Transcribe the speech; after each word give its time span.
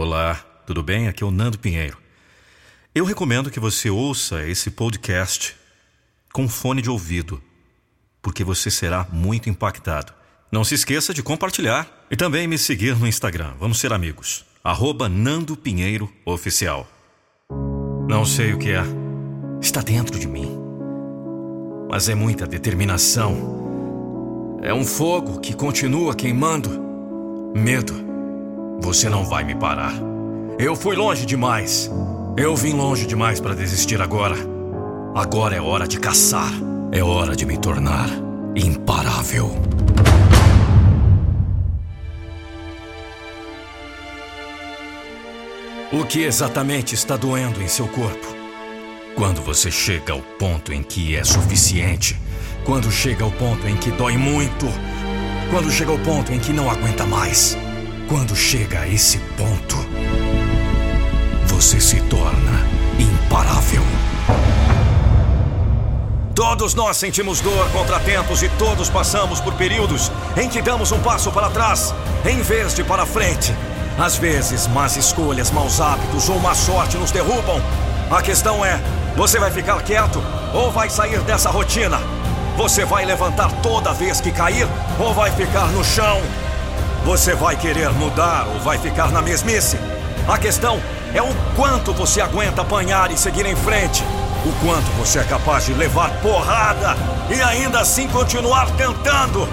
Olá, 0.00 0.36
tudo 0.64 0.80
bem? 0.80 1.08
Aqui 1.08 1.24
é 1.24 1.26
o 1.26 1.30
Nando 1.32 1.58
Pinheiro. 1.58 1.98
Eu 2.94 3.04
recomendo 3.04 3.50
que 3.50 3.58
você 3.58 3.90
ouça 3.90 4.46
esse 4.46 4.70
podcast 4.70 5.56
com 6.32 6.48
fone 6.48 6.80
de 6.80 6.88
ouvido, 6.88 7.42
porque 8.22 8.44
você 8.44 8.70
será 8.70 9.08
muito 9.10 9.50
impactado. 9.50 10.12
Não 10.52 10.62
se 10.62 10.76
esqueça 10.76 11.12
de 11.12 11.20
compartilhar 11.20 12.06
e 12.08 12.16
também 12.16 12.46
me 12.46 12.56
seguir 12.56 12.96
no 12.96 13.08
Instagram. 13.08 13.54
Vamos 13.58 13.80
ser 13.80 13.92
amigos. 13.92 14.44
Arroba 14.62 15.08
Nando 15.08 15.56
Pinheiro 15.56 16.08
Oficial. 16.24 16.86
Não 18.08 18.24
sei 18.24 18.52
o 18.52 18.58
que 18.58 18.70
é. 18.70 18.84
Está 19.60 19.80
dentro 19.80 20.16
de 20.16 20.28
mim. 20.28 20.56
Mas 21.90 22.08
é 22.08 22.14
muita 22.14 22.46
determinação. 22.46 24.60
É 24.62 24.72
um 24.72 24.84
fogo 24.84 25.40
que 25.40 25.54
continua 25.54 26.14
queimando. 26.14 26.70
Medo. 27.52 28.07
Você 28.80 29.08
não 29.08 29.24
vai 29.24 29.44
me 29.44 29.54
parar. 29.54 29.94
Eu 30.58 30.74
fui 30.74 30.96
longe 30.96 31.26
demais. 31.26 31.90
Eu 32.36 32.54
vim 32.56 32.72
longe 32.72 33.06
demais 33.06 33.40
para 33.40 33.54
desistir 33.54 34.00
agora. 34.00 34.36
Agora 35.14 35.56
é 35.56 35.60
hora 35.60 35.86
de 35.86 35.98
caçar. 35.98 36.52
É 36.92 37.02
hora 37.02 37.36
de 37.36 37.44
me 37.44 37.58
tornar 37.58 38.08
imparável. 38.56 39.50
O 45.92 46.04
que 46.04 46.22
exatamente 46.22 46.94
está 46.94 47.16
doendo 47.16 47.62
em 47.62 47.68
seu 47.68 47.88
corpo? 47.88 48.26
Quando 49.14 49.40
você 49.42 49.70
chega 49.70 50.12
ao 50.12 50.20
ponto 50.20 50.72
em 50.72 50.82
que 50.82 51.16
é 51.16 51.24
suficiente, 51.24 52.16
quando 52.64 52.90
chega 52.90 53.24
ao 53.24 53.32
ponto 53.32 53.66
em 53.66 53.76
que 53.76 53.90
dói 53.90 54.16
muito, 54.16 54.66
quando 55.50 55.70
chega 55.70 55.90
ao 55.90 55.98
ponto 55.98 56.32
em 56.32 56.38
que 56.38 56.52
não 56.52 56.70
aguenta 56.70 57.04
mais, 57.06 57.56
quando 58.08 58.34
chega 58.34 58.80
a 58.80 58.88
esse 58.88 59.18
ponto, 59.36 59.76
você 61.44 61.78
se 61.78 62.00
torna 62.02 62.66
imparável. 62.98 63.82
Todos 66.34 66.72
nós 66.74 66.96
sentimos 66.96 67.40
dor, 67.40 67.68
contratempos 67.70 68.42
e 68.42 68.48
todos 68.50 68.88
passamos 68.88 69.40
por 69.40 69.52
períodos 69.54 70.10
em 70.38 70.48
que 70.48 70.62
damos 70.62 70.90
um 70.90 71.00
passo 71.00 71.30
para 71.30 71.50
trás 71.50 71.94
em 72.24 72.40
vez 72.40 72.74
de 72.74 72.82
para 72.82 73.04
frente. 73.04 73.54
Às 73.98 74.16
vezes, 74.16 74.66
más 74.68 74.96
escolhas, 74.96 75.50
maus 75.50 75.78
hábitos 75.78 76.30
ou 76.30 76.38
má 76.40 76.54
sorte 76.54 76.96
nos 76.96 77.10
derrubam. 77.10 77.60
A 78.10 78.22
questão 78.22 78.64
é: 78.64 78.80
você 79.16 79.38
vai 79.38 79.50
ficar 79.50 79.82
quieto 79.82 80.22
ou 80.54 80.70
vai 80.70 80.88
sair 80.88 81.20
dessa 81.20 81.50
rotina? 81.50 82.00
Você 82.56 82.86
vai 82.86 83.04
levantar 83.04 83.52
toda 83.60 83.92
vez 83.92 84.18
que 84.20 84.32
cair 84.32 84.66
ou 84.98 85.12
vai 85.12 85.30
ficar 85.30 85.66
no 85.72 85.84
chão? 85.84 86.22
Você 87.08 87.34
vai 87.34 87.56
querer 87.56 87.90
mudar 87.94 88.46
ou 88.52 88.60
vai 88.60 88.76
ficar 88.76 89.10
na 89.10 89.22
mesmice? 89.22 89.78
A 90.28 90.36
questão 90.36 90.78
é 91.14 91.22
o 91.22 91.34
quanto 91.56 91.90
você 91.94 92.20
aguenta 92.20 92.60
apanhar 92.60 93.10
e 93.10 93.16
seguir 93.16 93.46
em 93.46 93.56
frente. 93.56 94.04
O 94.44 94.52
quanto 94.62 94.84
você 94.98 95.20
é 95.20 95.24
capaz 95.24 95.64
de 95.64 95.72
levar 95.72 96.10
porrada 96.20 96.94
e 97.34 97.40
ainda 97.40 97.80
assim 97.80 98.06
continuar 98.08 98.70
tentando. 98.72 99.48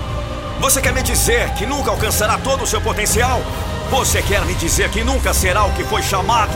Você 0.59 0.81
quer 0.81 0.91
me 0.91 1.01
dizer 1.01 1.49
que 1.53 1.65
nunca 1.65 1.91
alcançará 1.91 2.37
todo 2.37 2.65
o 2.65 2.67
seu 2.67 2.81
potencial? 2.81 3.39
Você 3.89 4.21
quer 4.21 4.45
me 4.45 4.53
dizer 4.55 4.89
que 4.89 5.01
nunca 5.01 5.33
será 5.33 5.63
o 5.63 5.71
que 5.71 5.85
foi 5.85 6.03
chamado? 6.03 6.51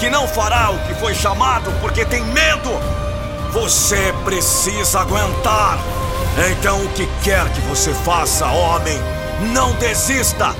Que 0.00 0.08
não 0.08 0.26
fará 0.26 0.70
o 0.70 0.78
que 0.78 0.94
foi 0.94 1.14
chamado 1.14 1.70
porque 1.82 2.06
tem 2.06 2.24
medo? 2.24 2.70
Você 3.52 4.14
precisa 4.24 5.00
aguentar. 5.00 5.78
Então, 6.52 6.82
o 6.82 6.88
que 6.94 7.06
quer 7.22 7.46
que 7.50 7.60
você 7.62 7.92
faça, 7.92 8.46
homem, 8.46 8.98
não 9.40 9.72
desista! 9.74 10.54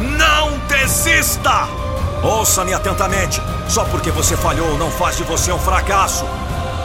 Não 0.00 0.58
desista! 0.66 1.68
Ouça-me 2.22 2.72
atentamente. 2.72 3.40
Só 3.68 3.84
porque 3.84 4.10
você 4.10 4.36
falhou 4.36 4.78
não 4.78 4.90
faz 4.90 5.16
de 5.16 5.24
você 5.24 5.52
um 5.52 5.58
fracasso. 5.58 6.24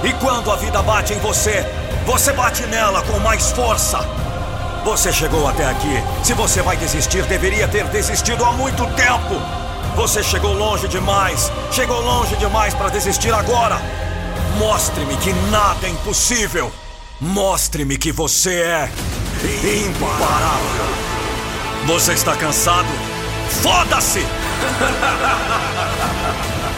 E 0.04 0.14
quando 0.14 0.52
a 0.52 0.56
vida 0.56 0.82
bate 0.82 1.14
em 1.14 1.20
você, 1.20 1.66
você 2.06 2.32
bate 2.34 2.66
nela 2.68 3.02
com 3.04 3.20
mais 3.20 3.52
força. 3.52 4.00
Você 4.84 5.12
chegou 5.12 5.48
até 5.48 5.66
aqui. 5.70 6.04
Se 6.24 6.34
você 6.34 6.62
vai 6.62 6.78
desistir, 6.78 7.24
deveria 7.24 7.68
ter 7.68 7.86
desistido 7.86 8.46
há 8.46 8.52
muito 8.52 8.86
tempo. 8.96 9.42
Você 9.96 10.24
chegou 10.24 10.54
longe 10.54 10.88
demais. 10.88 11.52
Chegou 11.72 12.00
longe 12.02 12.36
demais 12.38 12.74
para 12.74 12.90
desistir 12.90 13.34
agora. 13.34 13.82
Mostre-me 14.58 15.16
que 15.18 15.34
nada 15.52 15.88
é 15.88 15.90
impossível. 15.90 16.72
Mostre-me 17.20 17.98
que 17.98 18.12
você 18.12 18.62
é 18.62 18.90
imparável. 19.86 21.09
Você 21.86 22.14
está 22.14 22.36
cansado? 22.36 22.88
Foda-se! 23.62 24.26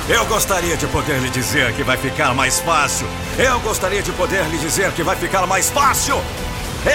Eu 0.07 0.25
gostaria 0.25 0.75
de 0.77 0.87
poder 0.87 1.19
lhe 1.19 1.29
dizer 1.29 1.73
que 1.73 1.83
vai 1.83 1.97
ficar 1.97 2.33
mais 2.33 2.59
fácil. 2.59 3.07
Eu 3.37 3.59
gostaria 3.59 4.01
de 4.01 4.11
poder 4.13 4.43
lhe 4.45 4.57
dizer 4.57 4.91
que 4.93 5.03
vai 5.03 5.15
ficar 5.15 5.45
mais 5.45 5.69
fácil. 5.69 6.21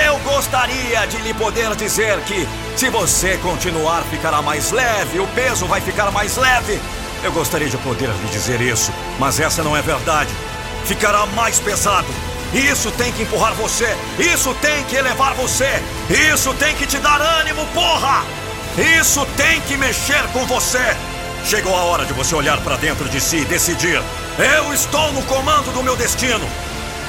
Eu 0.04 0.18
gostaria 0.20 1.06
de 1.06 1.18
lhe 1.18 1.32
poder 1.34 1.74
dizer 1.76 2.18
que, 2.20 2.48
se 2.76 2.88
você 2.88 3.36
continuar, 3.38 4.02
ficará 4.10 4.42
mais 4.42 4.72
leve, 4.72 5.20
o 5.20 5.26
peso 5.28 5.66
vai 5.66 5.80
ficar 5.80 6.10
mais 6.10 6.36
leve. 6.36 6.80
Eu 7.22 7.32
gostaria 7.32 7.68
de 7.68 7.76
poder 7.78 8.08
lhe 8.08 8.28
dizer 8.30 8.60
isso, 8.60 8.92
mas 9.18 9.38
essa 9.38 9.62
não 9.62 9.76
é 9.76 9.82
verdade. 9.82 10.30
Ficará 10.84 11.26
mais 11.26 11.58
pesado. 11.60 12.08
Isso 12.52 12.90
tem 12.92 13.12
que 13.12 13.22
empurrar 13.22 13.54
você. 13.54 13.96
Isso 14.18 14.54
tem 14.54 14.84
que 14.84 14.96
elevar 14.96 15.34
você. 15.34 15.82
Isso 16.32 16.52
tem 16.54 16.74
que 16.74 16.86
te 16.86 16.98
dar 16.98 17.20
ânimo, 17.20 17.66
porra! 17.74 18.24
Isso 18.98 19.24
tem 19.36 19.60
que 19.62 19.76
mexer 19.76 20.22
com 20.32 20.44
você. 20.46 20.96
Chegou 21.44 21.74
a 21.74 21.84
hora 21.84 22.04
de 22.04 22.12
você 22.12 22.34
olhar 22.34 22.60
para 22.60 22.76
dentro 22.76 23.08
de 23.08 23.20
si 23.20 23.38
e 23.38 23.44
decidir: 23.44 24.02
eu 24.38 24.74
estou 24.74 25.12
no 25.12 25.22
comando 25.22 25.72
do 25.72 25.82
meu 25.82 25.96
destino. 25.96 26.46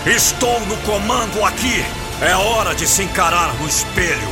Estou 0.05 0.61
no 0.61 0.77
comando 0.77 1.43
aqui. 1.43 1.83
É 2.21 2.33
hora 2.35 2.73
de 2.73 2.87
se 2.87 3.03
encarar 3.03 3.53
no 3.55 3.67
espelho. 3.67 4.29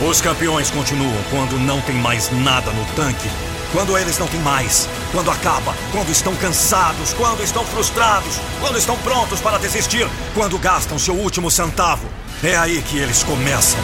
Os 0.00 0.20
campeões 0.20 0.70
continuam 0.70 1.16
quando 1.30 1.56
não 1.58 1.80
tem 1.82 1.94
mais 1.94 2.28
nada 2.32 2.72
no 2.72 2.84
tanque. 2.96 3.28
Quando 3.74 3.98
eles 3.98 4.16
não 4.18 4.28
têm 4.28 4.38
mais. 4.38 4.88
Quando 5.10 5.32
acaba. 5.32 5.74
Quando 5.90 6.08
estão 6.08 6.32
cansados. 6.36 7.12
Quando 7.12 7.42
estão 7.42 7.66
frustrados. 7.66 8.38
Quando 8.60 8.78
estão 8.78 8.96
prontos 8.98 9.40
para 9.40 9.58
desistir. 9.58 10.08
Quando 10.32 10.56
gastam 10.60 10.96
seu 10.96 11.16
último 11.16 11.50
centavo. 11.50 12.08
É 12.40 12.56
aí 12.56 12.80
que 12.82 12.96
eles 12.96 13.24
começam. 13.24 13.80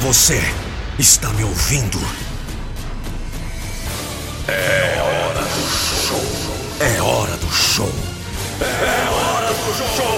Você 0.00 0.42
está 0.98 1.28
me 1.28 1.44
ouvindo? 1.44 2.00
É 4.48 4.98
hora 4.98 5.42
do 5.42 5.68
show. 5.68 6.24
É 6.80 7.02
hora 7.02 7.36
do 7.36 7.52
show. 7.52 7.92
É 8.62 9.10
hora 9.10 9.48
do 9.48 9.96
show. 9.96 10.09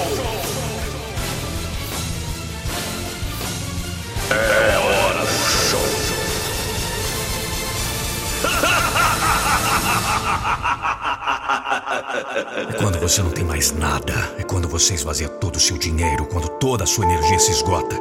É 12.57 12.73
quando 12.73 12.99
você 12.99 13.23
não 13.23 13.31
tem 13.31 13.45
mais 13.45 13.73
nada. 13.73 14.13
É 14.39 14.43
quando 14.43 14.69
você 14.69 14.95
esvazia 14.95 15.29
todo 15.29 15.57
o 15.57 15.61
seu 15.61 15.79
dinheiro. 15.79 16.27
Quando 16.27 16.49
toda 16.49 16.85
a 16.85 16.87
sua 16.87 17.05
energia 17.05 17.39
se 17.39 17.51
esgota. 17.51 17.97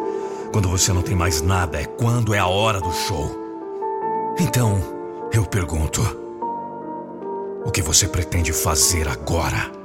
Quando 0.52 0.68
você 0.69 0.91
não 0.91 1.02
tem 1.02 1.16
mais 1.16 1.41
nada. 1.41 1.79
É 1.79 1.85
quando 1.85 2.34
é 2.34 2.40
a 2.40 2.47
hora 2.47 2.79
do 2.79 2.91
show. 2.91 3.29
Então, 4.40 4.81
eu 5.31 5.46
pergunto: 5.46 6.02
o 7.66 7.72
que 7.72 7.81
você 7.81 8.07
pretende 8.07 8.52
fazer 8.52 9.07
agora? 9.07 9.81